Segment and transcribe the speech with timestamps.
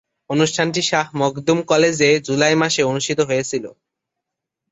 [0.29, 3.71] অনুষ্ঠানটি শাহ মখদুম কলেজে জুলাই মাসে অনুষ্ঠিত হয়েছিলো।